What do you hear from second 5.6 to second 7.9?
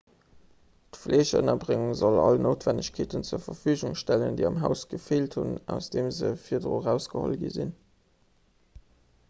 aus deem se virdrun erausgeholl gi sinn